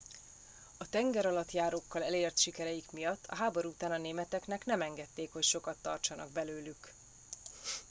[0.77, 6.31] a tengeralattjárókkal elért sikereik miatt a háború után a németeknek nem engedték hogy sokat tartsanak
[6.31, 6.93] belőlük